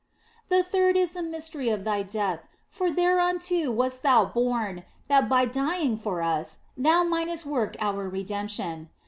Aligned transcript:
"The 0.49 0.63
third 0.63 0.97
is 0.97 1.11
the 1.11 1.21
mystery 1.21 1.69
of 1.69 1.83
Thy 1.83 2.01
death, 2.01 2.47
for 2.71 2.89
thereunto 2.89 3.69
wast 3.69 4.01
Thou 4.01 4.25
born, 4.25 4.83
that 5.09 5.29
by 5.29 5.45
dying 5.45 5.95
for 5.95 6.23
us 6.23 6.57
Thou 6.75 7.03
mightest 7.03 7.45
work 7.45 7.75
our 7.79 8.09
redemption. 8.09 8.89